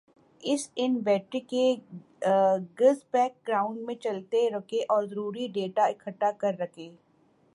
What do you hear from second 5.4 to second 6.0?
data